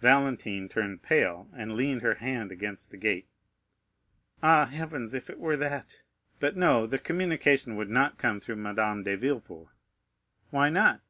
Valentine 0.00 0.68
turned 0.68 1.04
pale, 1.04 1.48
and 1.54 1.76
leaned 1.76 2.02
her 2.02 2.14
hand 2.14 2.50
against 2.50 2.90
the 2.90 2.96
gate. 2.96 3.28
"Ah 4.42 4.64
heavens, 4.66 5.14
if 5.14 5.30
it 5.30 5.38
were 5.38 5.56
that! 5.56 6.00
But 6.40 6.56
no, 6.56 6.84
the 6.84 6.98
communication 6.98 7.76
would 7.76 7.88
not 7.88 8.18
come 8.18 8.40
through 8.40 8.56
Madame 8.56 9.04
de 9.04 9.14
Villefort." 9.16 9.68
"Why 10.50 10.68
not?" 10.68 11.00